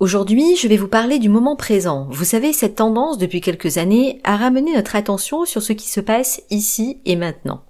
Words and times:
Aujourd'hui, 0.00 0.56
je 0.56 0.66
vais 0.66 0.78
vous 0.78 0.88
parler 0.88 1.18
du 1.18 1.28
moment 1.28 1.56
présent. 1.56 2.06
Vous 2.08 2.24
savez, 2.24 2.54
cette 2.54 2.76
tendance 2.76 3.18
depuis 3.18 3.42
quelques 3.42 3.76
années 3.76 4.18
à 4.24 4.38
ramener 4.38 4.74
notre 4.74 4.96
attention 4.96 5.44
sur 5.44 5.60
ce 5.60 5.74
qui 5.74 5.90
se 5.90 6.00
passe 6.00 6.40
ici 6.48 7.02
et 7.04 7.16
maintenant. 7.16 7.64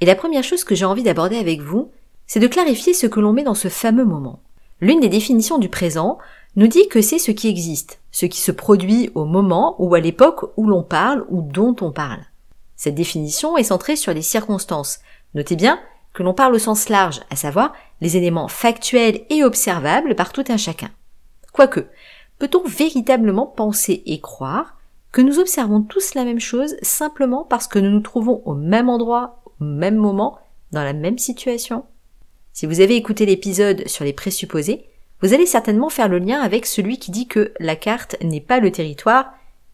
Et 0.00 0.04
la 0.04 0.16
première 0.16 0.42
chose 0.42 0.64
que 0.64 0.74
j'ai 0.74 0.84
envie 0.84 1.04
d'aborder 1.04 1.36
avec 1.36 1.60
vous, 1.60 1.92
c'est 2.26 2.40
de 2.40 2.48
clarifier 2.48 2.92
ce 2.92 3.06
que 3.06 3.20
l'on 3.20 3.32
met 3.32 3.44
dans 3.44 3.54
ce 3.54 3.68
fameux 3.68 4.04
moment. 4.04 4.40
L'une 4.80 4.98
des 4.98 5.08
définitions 5.08 5.58
du 5.58 5.68
présent 5.68 6.18
nous 6.56 6.66
dit 6.66 6.88
que 6.88 7.00
c'est 7.00 7.20
ce 7.20 7.30
qui 7.30 7.46
existe, 7.46 8.00
ce 8.10 8.26
qui 8.26 8.40
se 8.40 8.50
produit 8.50 9.12
au 9.14 9.24
moment 9.24 9.76
ou 9.78 9.94
à 9.94 10.00
l'époque 10.00 10.50
où 10.56 10.66
l'on 10.66 10.82
parle 10.82 11.24
ou 11.28 11.40
dont 11.40 11.76
on 11.82 11.92
parle. 11.92 12.24
Cette 12.74 12.96
définition 12.96 13.56
est 13.56 13.62
centrée 13.62 13.94
sur 13.94 14.12
les 14.12 14.22
circonstances. 14.22 14.98
Notez 15.34 15.54
bien 15.54 15.78
que 16.14 16.24
l'on 16.24 16.34
parle 16.34 16.56
au 16.56 16.58
sens 16.58 16.88
large, 16.88 17.20
à 17.30 17.36
savoir 17.36 17.74
les 18.00 18.16
éléments 18.16 18.48
factuels 18.48 19.20
et 19.30 19.44
observables 19.44 20.16
par 20.16 20.32
tout 20.32 20.44
un 20.48 20.56
chacun. 20.56 20.90
Quoique, 21.60 21.88
peut-on 22.38 22.62
véritablement 22.66 23.44
penser 23.44 24.02
et 24.06 24.18
croire 24.18 24.78
que 25.12 25.20
nous 25.20 25.38
observons 25.38 25.82
tous 25.82 26.14
la 26.14 26.24
même 26.24 26.40
chose 26.40 26.74
simplement 26.80 27.44
parce 27.44 27.66
que 27.66 27.78
nous 27.78 27.90
nous 27.90 28.00
trouvons 28.00 28.40
au 28.46 28.54
même 28.54 28.88
endroit, 28.88 29.42
au 29.60 29.64
même 29.64 29.96
moment, 29.96 30.38
dans 30.72 30.82
la 30.82 30.94
même 30.94 31.18
situation? 31.18 31.84
Si 32.54 32.64
vous 32.64 32.80
avez 32.80 32.96
écouté 32.96 33.26
l'épisode 33.26 33.86
sur 33.88 34.06
les 34.06 34.14
présupposés, 34.14 34.86
vous 35.20 35.34
allez 35.34 35.44
certainement 35.44 35.90
faire 35.90 36.08
le 36.08 36.18
lien 36.18 36.40
avec 36.40 36.64
celui 36.64 36.98
qui 36.98 37.10
dit 37.10 37.26
que 37.26 37.52
la 37.60 37.76
carte 37.76 38.16
n'est 38.22 38.40
pas 38.40 38.58
le 38.58 38.72
territoire 38.72 39.30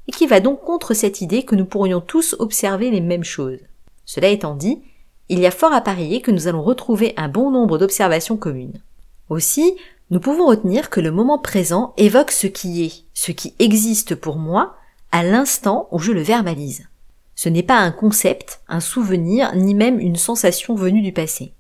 et 0.09 0.11
qui 0.11 0.27
va 0.27 0.41
donc 0.41 0.65
contre 0.65 0.93
cette 0.93 1.21
idée 1.21 1.45
que 1.45 1.55
nous 1.55 1.67
pourrions 1.67 2.01
tous 2.01 2.35
observer 2.41 2.91
les 2.91 3.01
mêmes 3.01 3.23
choses. 3.23 3.61
Cela 4.05 4.27
étant 4.27 4.57
dit, 4.57 4.83
il 5.29 5.39
y 5.39 5.47
a 5.47 5.53
fort 5.53 5.73
à 5.73 5.83
parier 5.83 6.21
que 6.21 6.33
nous 6.33 6.49
allons 6.49 6.65
retrouver 6.65 7.15
un 7.17 7.29
bon 7.29 7.53
nombre 7.53 7.79
d'observations 7.79 8.37
communes. 8.37 8.83
Aussi, 9.29 9.77
nous 10.11 10.21
pouvons 10.21 10.47
retenir 10.47 10.89
que 10.89 11.01
le 11.01 11.11
moment 11.11 11.39
présent 11.39 11.93
évoque 11.97 12.31
ce 12.31 12.47
qui 12.47 12.85
est, 12.85 13.05
ce 13.13 13.33
qui 13.33 13.55
existe 13.59 14.15
pour 14.15 14.37
moi 14.37 14.77
à 15.11 15.25
l'instant 15.25 15.89
où 15.91 15.99
je 15.99 16.13
le 16.13 16.23
verbalise. 16.23 16.87
Ce 17.35 17.49
n'est 17.49 17.63
pas 17.63 17.79
un 17.79 17.91
concept, 17.91 18.61
un 18.69 18.81
souvenir, 18.81 19.55
ni 19.57 19.75
même 19.75 19.99
une 19.99 20.17
sensation 20.17 20.75
venue 20.75 21.03
du 21.03 21.13
passé. 21.13 21.53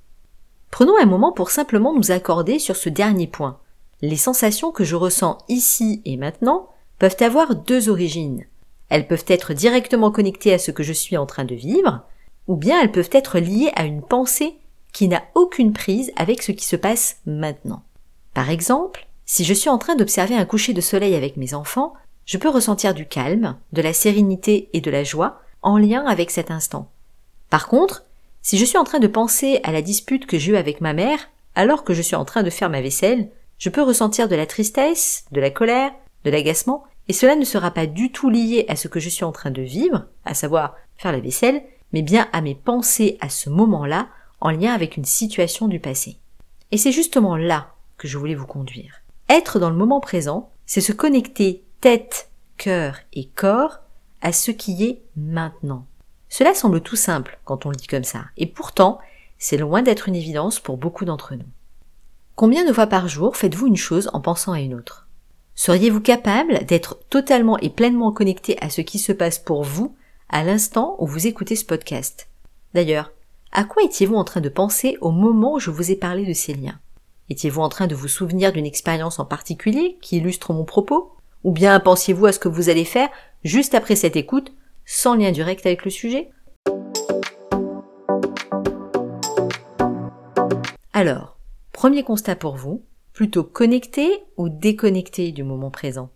Prenons 0.71 0.97
un 1.01 1.07
moment 1.07 1.33
pour 1.33 1.51
simplement 1.51 1.93
nous 1.93 2.13
accorder 2.13 2.59
sur 2.59 2.77
ce 2.77 2.89
dernier 2.89 3.27
point. 3.27 3.59
Les 4.01 4.17
sensations 4.17 4.71
que 4.71 4.85
je 4.85 4.95
ressens 4.95 5.39
ici 5.49 6.01
et 6.05 6.17
maintenant 6.17 6.69
peuvent 6.99 7.17
avoir 7.21 7.57
deux 7.57 7.89
origines. 7.89 8.45
Elles 8.89 9.09
peuvent 9.09 9.25
être 9.27 9.55
directement 9.55 10.13
connectées 10.13 10.55
à 10.55 10.59
ce 10.59 10.71
que 10.71 10.83
je 10.83 10.93
suis 10.93 11.17
en 11.17 11.27
train 11.27 11.45
de 11.45 11.55
vivre, 11.55 12.03
ou 12.47 12.57
bien 12.57 12.81
elles 12.81 12.93
peuvent 12.93 13.11
être 13.13 13.39
liées 13.39 13.73
à 13.75 13.85
une 13.85 14.03
pensée 14.03 14.55
qui 14.93 15.09
n'a 15.09 15.23
aucune 15.35 15.73
prise 15.73 16.13
avec 16.17 16.43
ce 16.43 16.53
qui 16.53 16.65
se 16.65 16.77
passe 16.77 17.19
maintenant. 17.27 17.83
Par 18.37 18.51
exemple, 18.51 19.09
si 19.25 19.45
je 19.47 19.55
suis 19.55 19.71
en 19.71 19.79
train 19.79 19.97
d'observer 19.97 20.35
un 20.35 20.45
coucher 20.45 20.75
de 20.75 20.83
soleil 20.83 21.15
avec 21.15 21.39
mes 21.39 21.55
enfants, 21.55 21.95
je 22.27 22.37
peux 22.37 22.51
ressentir 22.51 22.93
du 22.93 23.07
calme, 23.07 23.57
de 23.73 23.81
la 23.81 23.95
sérénité 23.95 24.69
et 24.75 24.83
de 24.83 24.91
la 24.91 25.05
joie 25.05 25.41
en 25.63 25.79
lien 25.79 26.05
avec 26.05 26.31
cet 26.31 26.51
instant. 26.51 26.91
Par 27.49 27.67
contre, 27.67 28.05
si 28.43 28.59
je 28.59 28.67
suis 28.67 28.77
en 28.77 28.85
train 28.85 28.99
de 28.99 29.07
penser 29.07 29.61
à 29.63 29.73
la 29.73 29.81
dispute 29.81 30.27
que 30.27 30.39
j'ai 30.39 30.53
eue 30.53 30.57
avec 30.59 30.83
ma 30.83 30.93
mère, 30.93 31.31
alors 31.55 31.83
que 31.83 31.95
je 31.95 32.03
suis 32.03 32.15
en 32.15 32.27
train 32.27 32.43
de 32.43 32.51
faire 32.51 32.69
ma 32.69 32.83
vaisselle, 32.83 33.31
je 33.57 33.71
peux 33.71 33.81
ressentir 33.81 34.29
de 34.29 34.37
la 34.37 34.45
tristesse, 34.45 35.25
de 35.33 35.41
la 35.41 35.49
colère, 35.49 35.93
de 36.27 36.31
l'agacement, 36.31 36.85
et 37.09 37.15
cela 37.15 37.37
ne 37.37 37.45
sera 37.47 37.71
pas 37.71 37.87
du 37.87 38.13
tout 38.13 38.29
lié 38.29 38.67
à 38.69 38.77
ce 38.77 38.89
que 38.89 39.01
je 39.01 39.09
suis 39.09 39.25
en 39.25 39.33
train 39.33 39.51
de 39.51 39.63
vivre, 39.63 40.09
à 40.27 40.35
savoir 40.35 40.75
faire 40.99 41.13
la 41.13 41.21
vaisselle, 41.21 41.63
mais 41.95 42.03
bien 42.03 42.29
à 42.35 42.43
mes 42.43 42.55
pensées 42.55 43.17
à 43.23 43.31
ce 43.31 43.49
moment-là, 43.49 44.09
en 44.43 44.51
lien 44.51 44.75
avec 44.75 44.99
une 44.99 45.07
situation 45.07 45.69
du 45.69 45.81
passé. 45.81 46.19
Et 46.71 46.77
c'est 46.77 46.93
justement 46.93 47.39
là 47.39 47.73
que 47.99 48.09
je 48.09 48.19
voulais 48.19 48.35
vous 48.35 48.47
conduire. 48.47 49.03
Être 49.29 49.59
dans 49.59 49.71
le 49.71 49.77
moment 49.77 50.01
présent, 50.01 50.51
c'est 50.67 50.81
se 50.81 50.93
connecter 50.93 51.65
tête, 51.81 52.31
cœur 52.57 52.99
et 53.13 53.27
corps 53.27 53.81
à 54.23 54.33
ce 54.33 54.51
qui 54.51 54.85
est 54.85 55.03
maintenant. 55.17 55.87
Cela 56.29 56.55
semble 56.55 56.81
tout 56.81 56.97
simple 56.97 57.39
quand 57.45 57.67
on 57.67 57.71
le 57.71 57.77
dit 57.77 57.87
comme 57.87 58.05
ça, 58.05 58.25
et 58.37 58.47
pourtant, 58.47 58.99
c'est 59.39 59.57
loin 59.57 59.83
d'être 59.83 60.09
une 60.09 60.17
évidence 60.17 60.61
pour 60.61 60.77
beaucoup 60.77 61.05
d'entre 61.05 61.35
nous. 61.35 61.47
Combien 62.35 62.67
de 62.67 62.73
fois 62.73 62.87
par 62.87 63.09
jour 63.09 63.37
faites-vous 63.37 63.67
une 63.67 63.77
chose 63.77 64.11
en 64.13 64.21
pensant 64.21 64.53
à 64.53 64.61
une 64.61 64.75
autre? 64.75 65.07
Seriez-vous 65.55 66.03
capable 66.03 66.67
d'être 66.67 66.99
totalement 67.09 67.59
et 67.59 67.71
pleinement 67.71 68.13
connecté 68.13 68.59
à 68.61 68.69
ce 68.69 68.83
qui 68.83 68.99
se 68.99 69.13
passe 69.13 69.39
pour 69.39 69.63
vous 69.63 69.97
à 70.29 70.45
l'instant 70.45 70.97
où 70.99 71.07
vous 71.07 71.27
écoutez 71.27 71.57
ce 71.57 71.65
podcast? 71.65 72.29
D'ailleurs, 72.75 73.13
à 73.53 73.65
quoi 73.65 73.83
étiez-vous 73.85 74.17
en 74.17 74.25
train 74.25 74.43
de 74.43 74.51
penser 74.51 74.99
au 75.01 75.11
moment 75.11 75.55
où 75.55 75.59
je 75.59 75.71
vous 75.71 75.91
ai 75.91 75.97
parlé 75.97 76.27
de 76.27 76.35
ces 76.35 76.53
liens? 76.53 76.79
Étiez-vous 77.29 77.61
en 77.61 77.69
train 77.69 77.89
de 77.89 77.95
vous 77.97 78.07
souvenir 78.07 78.53
d'une 78.53 78.67
expérience 78.67 79.19
en 79.19 79.25
particulier 79.25 79.99
qui 80.01 80.19
illustre 80.19 80.53
mon 80.53 80.65
propos? 80.65 81.13
Ou 81.43 81.51
bien 81.51 81.81
pensiez-vous 81.81 82.27
à 82.27 82.33
ce 82.33 82.39
que 82.39 82.49
vous 82.49 82.69
allez 82.69 82.85
faire 82.85 83.09
juste 83.43 83.75
après 83.75 83.97
cette 83.97 84.15
écoute, 84.15 84.53
sans 84.85 85.17
lien 85.17 85.33
direct 85.33 85.67
avec 85.67 85.85
le 85.85 85.91
sujet? 85.91 86.31
Alors, 90.93 91.37
premier 91.73 92.05
constat 92.05 92.37
pour 92.37 92.57
vous, 92.57 92.85
plutôt 93.13 93.43
connecté 93.43 94.09
ou 94.37 94.49
déconnecté 94.49 95.33
du 95.33 95.43
moment 95.43 95.71
présent? 95.71 96.11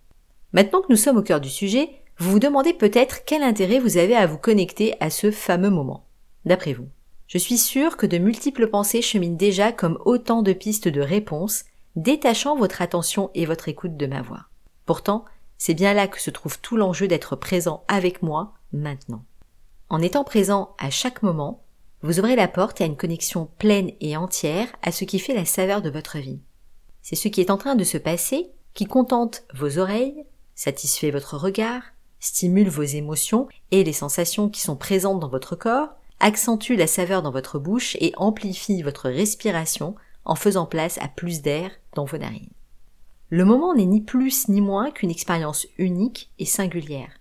Maintenant 0.53 0.81
que 0.81 0.91
nous 0.91 0.97
sommes 0.97 1.19
au 1.19 1.23
cœur 1.23 1.41
du 1.41 1.51
sujet, 1.51 1.91
vous 2.19 2.31
vous 2.31 2.39
demandez 2.39 2.73
peut-être 2.73 3.25
quel 3.25 3.43
intérêt 3.43 3.81
vous 3.81 3.97
avez 3.97 4.15
à 4.15 4.27
vous 4.27 4.39
connecter 4.39 4.95
à 5.01 5.11
ce 5.11 5.33
fameux 5.33 5.71
moment, 5.71 6.07
d'après 6.45 6.73
vous. 6.73 6.87
Je 7.31 7.39
suis 7.39 7.59
sûre 7.59 7.97
que 7.97 8.07
de 8.07 8.19
multiples 8.19 8.67
pensées 8.67 9.03
cheminent 9.03 9.37
déjà 9.37 9.71
comme 9.71 10.01
autant 10.05 10.43
de 10.43 10.53
pistes 10.53 10.89
de 10.89 11.01
réponses, 11.01 11.63
détachant 11.95 12.57
votre 12.57 12.83
attention 12.83 13.31
et 13.37 13.47
votre 13.47 13.69
écoute 13.69 13.97
de 13.97 14.07
ma 14.09 14.21
voix. 14.21 14.47
Pourtant, 14.85 15.25
c'est 15.57 15.75
bien 15.75 15.95
là 15.95 16.09
que 16.09 16.21
se 16.21 16.31
trouve 16.31 16.59
tout 16.59 16.77
l'enjeu 16.77 17.07
d'être 17.07 17.37
présent 17.37 17.85
avec 17.87 18.25
moi 18.25 18.55
maintenant. 18.73 19.25
En 19.91 20.03
étant 20.03 20.25
présent 20.25 20.75
à 20.81 20.91
chaque 20.91 21.23
moment, 21.23 21.63
vous 22.03 22.19
ouvrez 22.19 22.35
la 22.35 22.49
porte 22.49 22.81
à 22.81 22.85
une 22.85 22.97
connexion 22.97 23.49
pleine 23.59 23.93
et 24.01 24.17
entière 24.17 24.67
à 24.83 24.91
ce 24.91 25.05
qui 25.05 25.21
fait 25.21 25.35
la 25.35 25.45
saveur 25.45 25.83
de 25.83 25.91
votre 25.91 26.19
vie. 26.19 26.41
C'est 27.01 27.15
ce 27.15 27.29
qui 27.29 27.41
est 27.41 27.53
en 27.53 27.59
train 27.59 27.77
de 27.77 27.85
se 27.85 27.99
passer 27.99 28.51
qui 28.75 28.87
contente 28.87 29.45
vos 29.55 29.79
oreilles, 29.79 30.25
satisfait 30.57 31.13
votre 31.13 31.37
regard, 31.37 31.83
stimule 32.19 32.69
vos 32.69 32.83
émotions 32.83 33.47
et 33.71 33.85
les 33.85 33.93
sensations 33.93 34.49
qui 34.49 34.61
sont 34.61 34.75
présentes 34.75 35.21
dans 35.21 35.29
votre 35.29 35.55
corps, 35.55 35.91
accentue 36.21 36.75
la 36.77 36.87
saveur 36.87 37.23
dans 37.23 37.31
votre 37.31 37.59
bouche 37.59 37.97
et 38.01 38.13
amplifie 38.17 38.83
votre 38.83 39.09
respiration 39.09 39.95
en 40.25 40.35
faisant 40.35 40.67
place 40.67 40.99
à 40.99 41.09
plus 41.09 41.43
d'air 41.43 41.71
dans 41.95 42.05
vos 42.05 42.19
narines. 42.19 42.51
Le 43.31 43.45
moment 43.45 43.75
n'est 43.75 43.87
ni 43.87 44.01
plus 44.01 44.49
ni 44.49 44.61
moins 44.61 44.91
qu'une 44.91 45.11
expérience 45.11 45.67
unique 45.79 46.31
et 46.39 46.45
singulière. 46.45 47.13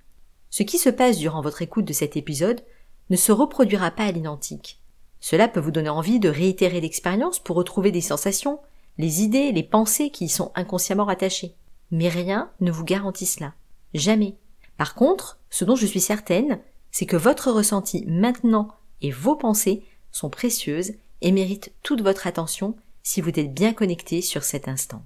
Ce 0.50 0.64
qui 0.64 0.78
se 0.78 0.90
passe 0.90 1.18
durant 1.18 1.42
votre 1.42 1.62
écoute 1.62 1.86
de 1.86 1.94
cet 1.94 2.18
épisode 2.18 2.62
ne 3.10 3.16
se 3.16 3.32
reproduira 3.32 3.92
pas 3.92 4.06
à 4.06 4.12
l'identique. 4.12 4.80
Cela 5.20 5.48
peut 5.48 5.60
vous 5.60 5.72
donner 5.72 5.90
envie 5.90 6.20
de 6.20 6.30
réitérer 6.30 6.82
l'expérience 6.82 7.40
pour 7.40 7.56
retrouver 7.56 7.92
des 7.92 8.02
sensations, 8.02 8.60
les 8.98 9.22
idées, 9.22 9.52
les 9.52 9.64
pensées 9.64 10.10
qui 10.10 10.26
y 10.26 10.30
sont 10.30 10.52
inconsciemment 10.56 11.06
rattachées. 11.06 11.56
Mais 11.92 12.10
rien 12.10 12.50
ne 12.60 12.72
vous 12.72 12.84
garantit 12.84 13.26
cela. 13.26 13.54
Jamais. 13.94 14.36
Par 14.78 14.96
contre, 14.96 15.40
ce 15.50 15.66
dont 15.66 15.76
je 15.76 15.86
suis 15.86 16.00
certaine, 16.00 16.60
c'est 16.92 17.06
que 17.06 17.18
votre 17.18 17.52
ressenti 17.52 18.06
maintenant 18.08 18.70
et 19.02 19.12
vos 19.12 19.36
pensées 19.36 19.84
sont 20.12 20.30
précieuses 20.30 20.94
et 21.22 21.32
méritent 21.32 21.72
toute 21.84 22.02
votre 22.02 22.28
attention 22.28 22.76
si 23.04 23.22
vous 23.22 23.30
êtes 23.30 23.54
bien 23.54 23.74
connecté 23.74 24.22
sur 24.22 24.44
cet 24.44 24.68
instant. 24.68 25.04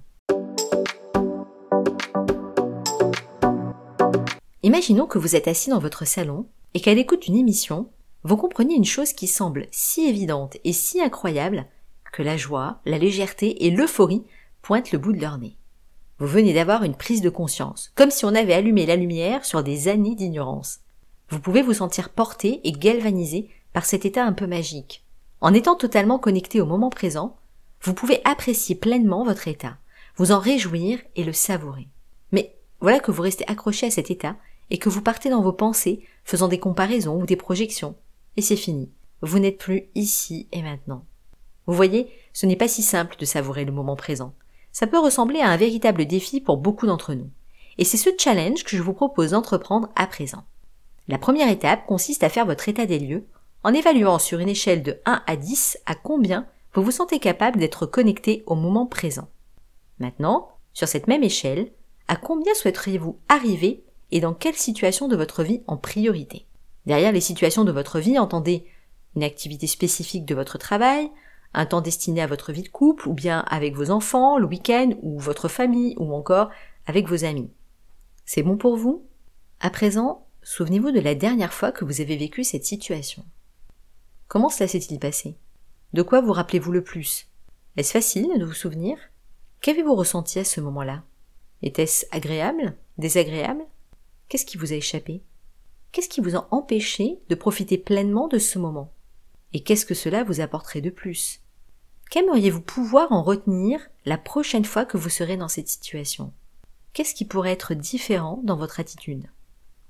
Imaginons 4.62 5.06
que 5.06 5.18
vous 5.18 5.36
êtes 5.36 5.48
assis 5.48 5.70
dans 5.70 5.78
votre 5.78 6.06
salon 6.06 6.46
et 6.72 6.80
qu'à 6.80 6.94
l'écoute 6.94 7.22
d'une 7.22 7.36
émission, 7.36 7.90
vous 8.22 8.36
compreniez 8.36 8.76
une 8.76 8.84
chose 8.84 9.12
qui 9.12 9.26
semble 9.26 9.66
si 9.70 10.06
évidente 10.06 10.56
et 10.64 10.72
si 10.72 11.00
incroyable 11.00 11.66
que 12.12 12.22
la 12.22 12.36
joie, 12.36 12.80
la 12.86 12.98
légèreté 12.98 13.66
et 13.66 13.70
l'euphorie 13.70 14.24
pointent 14.62 14.92
le 14.92 14.98
bout 14.98 15.12
de 15.12 15.20
leur 15.20 15.36
nez. 15.36 15.56
Vous 16.18 16.26
venez 16.26 16.54
d'avoir 16.54 16.84
une 16.84 16.94
prise 16.94 17.20
de 17.20 17.28
conscience, 17.28 17.92
comme 17.96 18.10
si 18.10 18.24
on 18.24 18.34
avait 18.34 18.54
allumé 18.54 18.86
la 18.86 18.96
lumière 18.96 19.44
sur 19.44 19.62
des 19.62 19.88
années 19.88 20.14
d'ignorance. 20.14 20.80
Vous 21.28 21.40
pouvez 21.40 21.60
vous 21.60 21.74
sentir 21.74 22.08
porté 22.08 22.60
et 22.64 22.72
galvanisé 22.72 23.50
par 23.74 23.84
cet 23.84 24.06
état 24.06 24.24
un 24.24 24.32
peu 24.32 24.46
magique. 24.46 25.04
En 25.42 25.52
étant 25.52 25.74
totalement 25.74 26.18
connecté 26.18 26.62
au 26.62 26.66
moment 26.66 26.88
présent, 26.88 27.36
vous 27.82 27.92
pouvez 27.92 28.22
apprécier 28.24 28.74
pleinement 28.74 29.24
votre 29.24 29.46
état, 29.46 29.76
vous 30.16 30.32
en 30.32 30.38
réjouir 30.38 31.00
et 31.16 31.24
le 31.24 31.34
savourer. 31.34 31.88
Mais 32.32 32.56
Voilà 32.80 33.00
que 33.00 33.10
vous 33.10 33.22
restez 33.22 33.46
accroché 33.46 33.86
à 33.86 33.90
cet 33.90 34.10
état 34.10 34.36
et 34.70 34.78
que 34.78 34.88
vous 34.88 35.02
partez 35.02 35.28
dans 35.28 35.42
vos 35.42 35.52
pensées, 35.52 36.06
faisant 36.24 36.48
des 36.48 36.58
comparaisons 36.58 37.20
ou 37.20 37.26
des 37.26 37.36
projections. 37.36 37.96
Et 38.36 38.42
c'est 38.42 38.56
fini. 38.56 38.90
Vous 39.20 39.38
n'êtes 39.38 39.58
plus 39.58 39.84
ici 39.94 40.48
et 40.52 40.62
maintenant. 40.62 41.04
Vous 41.66 41.74
voyez, 41.74 42.10
ce 42.32 42.46
n'est 42.46 42.56
pas 42.56 42.68
si 42.68 42.82
simple 42.82 43.16
de 43.18 43.24
savourer 43.24 43.64
le 43.64 43.72
moment 43.72 43.96
présent. 43.96 44.34
Ça 44.72 44.86
peut 44.86 44.98
ressembler 44.98 45.40
à 45.40 45.48
un 45.48 45.56
véritable 45.56 46.06
défi 46.06 46.40
pour 46.40 46.56
beaucoup 46.58 46.86
d'entre 46.86 47.14
nous. 47.14 47.30
Et 47.78 47.84
c'est 47.84 47.96
ce 47.96 48.10
challenge 48.18 48.64
que 48.64 48.76
je 48.76 48.82
vous 48.82 48.92
propose 48.92 49.32
d'entreprendre 49.32 49.88
à 49.96 50.06
présent. 50.06 50.44
La 51.08 51.18
première 51.18 51.48
étape 51.48 51.86
consiste 51.86 52.22
à 52.22 52.28
faire 52.28 52.46
votre 52.46 52.68
état 52.68 52.86
des 52.86 52.98
lieux 52.98 53.26
en 53.64 53.72
évaluant 53.72 54.18
sur 54.18 54.38
une 54.38 54.48
échelle 54.48 54.82
de 54.82 55.00
1 55.06 55.22
à 55.26 55.36
10 55.36 55.78
à 55.86 55.94
combien 55.94 56.46
vous 56.74 56.82
vous 56.82 56.90
sentez 56.90 57.18
capable 57.18 57.58
d'être 57.58 57.86
connecté 57.86 58.44
au 58.46 58.54
moment 58.54 58.86
présent? 58.86 59.28
Maintenant, 59.98 60.50
sur 60.74 60.86
cette 60.86 61.08
même 61.08 61.22
échelle, 61.22 61.72
à 62.06 62.16
combien 62.16 62.52
souhaiteriez-vous 62.54 63.18
arriver 63.28 63.82
et 64.10 64.20
dans 64.20 64.34
quelle 64.34 64.54
situation 64.54 65.08
de 65.08 65.16
votre 65.16 65.42
vie 65.42 65.62
en 65.66 65.78
priorité? 65.78 66.46
Derrière 66.84 67.12
les 67.12 67.20
situations 67.20 67.64
de 67.64 67.72
votre 67.72 68.00
vie, 68.00 68.18
entendez 68.18 68.66
une 69.16 69.24
activité 69.24 69.66
spécifique 69.66 70.26
de 70.26 70.34
votre 70.34 70.58
travail, 70.58 71.10
un 71.54 71.66
temps 71.66 71.80
destiné 71.80 72.20
à 72.20 72.26
votre 72.26 72.52
vie 72.52 72.64
de 72.64 72.68
couple, 72.68 73.08
ou 73.08 73.14
bien 73.14 73.40
avec 73.48 73.74
vos 73.74 73.90
enfants, 73.90 74.36
le 74.36 74.46
week-end, 74.46 74.90
ou 75.02 75.18
votre 75.18 75.48
famille, 75.48 75.94
ou 75.98 76.12
encore 76.12 76.50
avec 76.86 77.08
vos 77.08 77.24
amis. 77.24 77.50
C'est 78.26 78.42
bon 78.42 78.58
pour 78.58 78.76
vous? 78.76 79.06
À 79.60 79.70
présent, 79.70 80.26
souvenez-vous 80.42 80.90
de 80.90 81.00
la 81.00 81.14
dernière 81.14 81.54
fois 81.54 81.72
que 81.72 81.84
vous 81.84 82.00
avez 82.00 82.16
vécu 82.16 82.44
cette 82.44 82.64
situation. 82.64 83.24
Comment 84.28 84.48
cela 84.48 84.68
s'est-il 84.68 84.98
passé? 84.98 85.36
De 85.92 86.02
quoi 86.02 86.20
vous 86.20 86.32
rappelez-vous 86.32 86.72
le 86.72 86.82
plus? 86.82 87.28
Est-ce 87.76 87.92
facile 87.92 88.38
de 88.38 88.44
vous 88.44 88.52
souvenir? 88.52 88.96
Qu'avez-vous 89.60 89.94
ressenti 89.94 90.38
à 90.38 90.44
ce 90.44 90.60
moment-là? 90.60 91.02
Était-ce 91.62 92.06
agréable? 92.10 92.76
Désagréable? 92.98 93.64
Qu'est-ce 94.28 94.46
qui 94.46 94.56
vous 94.56 94.72
a 94.72 94.76
échappé? 94.76 95.22
Qu'est-ce 95.92 96.08
qui 96.08 96.20
vous 96.20 96.36
a 96.36 96.48
empêché 96.50 97.20
de 97.28 97.34
profiter 97.34 97.78
pleinement 97.78 98.28
de 98.28 98.38
ce 98.38 98.58
moment? 98.58 98.92
Et 99.52 99.60
qu'est-ce 99.60 99.86
que 99.86 99.94
cela 99.94 100.24
vous 100.24 100.40
apporterait 100.40 100.80
de 100.80 100.90
plus? 100.90 101.40
Qu'aimeriez-vous 102.10 102.60
pouvoir 102.60 103.12
en 103.12 103.22
retenir 103.22 103.80
la 104.04 104.18
prochaine 104.18 104.64
fois 104.64 104.84
que 104.84 104.96
vous 104.96 105.08
serez 105.08 105.36
dans 105.36 105.48
cette 105.48 105.68
situation? 105.68 106.32
Qu'est-ce 106.92 107.14
qui 107.14 107.24
pourrait 107.24 107.52
être 107.52 107.74
différent 107.74 108.40
dans 108.42 108.56
votre 108.56 108.80
attitude? 108.80 109.26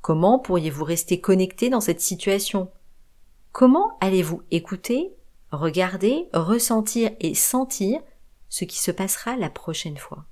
Comment 0.03 0.39
pourriez-vous 0.39 0.85
rester 0.85 1.21
connecté 1.21 1.71
dans 1.71 1.81
cette 1.81 2.01
situation? 2.01 2.71
Comment 3.55 3.97
allez-vous 4.01 4.43
écouter, 4.51 5.13
regarder, 5.53 6.29
ressentir 6.33 7.13
et 7.21 7.37
sentir 7.37 8.01
ce 8.49 8.65
qui 8.65 8.81
se 8.81 8.91
passera 8.91 9.37
la 9.37 9.49
prochaine 9.49 9.97
fois? 9.97 10.25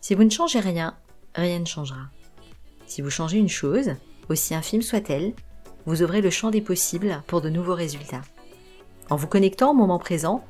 Si 0.00 0.14
vous 0.14 0.24
ne 0.24 0.30
changez 0.30 0.60
rien, 0.60 0.96
rien 1.34 1.58
ne 1.58 1.66
changera. 1.66 2.08
Si 2.86 3.02
vous 3.02 3.10
changez 3.10 3.36
une 3.36 3.50
chose, 3.50 3.90
aussi 4.30 4.54
infime 4.54 4.80
soit-elle, 4.80 5.34
vous 5.84 6.02
ouvrez 6.02 6.22
le 6.22 6.30
champ 6.30 6.48
des 6.48 6.62
possibles 6.62 7.22
pour 7.26 7.42
de 7.42 7.50
nouveaux 7.50 7.74
résultats. 7.74 8.22
En 9.10 9.16
vous 9.16 9.28
connectant 9.28 9.72
au 9.72 9.74
moment 9.74 9.98
présent, 9.98 10.42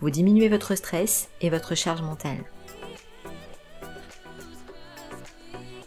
vous 0.00 0.10
diminuez 0.10 0.48
votre 0.48 0.76
stress 0.76 1.30
et 1.40 1.50
votre 1.50 1.74
charge 1.74 2.02
mentale. 2.02 2.44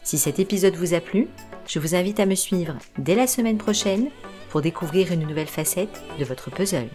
Si 0.03 0.17
cet 0.17 0.39
épisode 0.39 0.75
vous 0.75 0.93
a 0.93 0.99
plu, 0.99 1.29
je 1.67 1.79
vous 1.79 1.95
invite 1.95 2.19
à 2.19 2.25
me 2.25 2.35
suivre 2.35 2.77
dès 2.97 3.15
la 3.15 3.27
semaine 3.27 3.59
prochaine 3.59 4.09
pour 4.51 4.61
découvrir 4.61 5.11
une 5.13 5.25
nouvelle 5.25 5.47
facette 5.47 6.03
de 6.19 6.25
votre 6.25 6.51
puzzle. 6.51 6.89